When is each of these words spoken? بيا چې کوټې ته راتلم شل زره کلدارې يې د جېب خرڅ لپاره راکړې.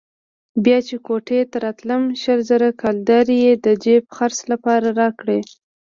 بيا 0.63 0.77
چې 0.87 0.95
کوټې 1.07 1.39
ته 1.51 1.57
راتلم 1.65 2.03
شل 2.21 2.39
زره 2.49 2.69
کلدارې 2.81 3.37
يې 3.45 3.53
د 3.65 3.67
جېب 3.83 4.03
خرڅ 4.15 4.39
لپاره 4.51 4.87
راکړې. 5.01 5.39